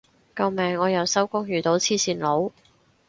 [0.35, 2.49] 救命我又收工遇到黐線佬